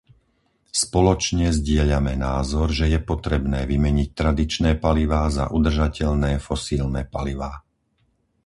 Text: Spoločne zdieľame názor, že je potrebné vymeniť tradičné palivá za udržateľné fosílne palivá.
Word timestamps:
Spoločne 0.83 1.47
zdieľame 1.57 2.13
názor, 2.27 2.67
že 2.77 2.85
je 2.93 2.97
potrebné 3.11 3.59
vymeniť 3.71 4.07
tradičné 4.19 4.71
palivá 4.85 5.23
za 5.37 5.45
udržateľné 5.57 6.31
fosílne 6.47 7.01
palivá. 7.13 7.51